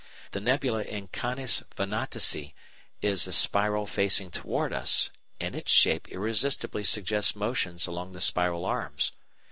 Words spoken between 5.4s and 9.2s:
its shape irresistibly suggests motions along the spiral arms.